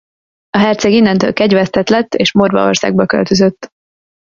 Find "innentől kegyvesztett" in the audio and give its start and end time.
0.91-1.89